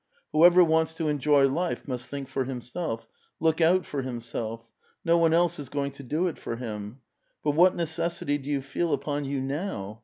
[0.31, 3.07] Whoever wants to enjoy life must think for himself,
[3.39, 4.67] look out for himself;
[5.05, 7.01] no one else is going to do it for him.
[7.43, 9.99] But what necessity do you feel upon vou now?